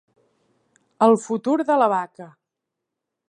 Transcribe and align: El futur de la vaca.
El 1.07 1.17
futur 1.27 1.55
de 1.69 1.77
la 1.81 1.91
vaca. 1.93 2.31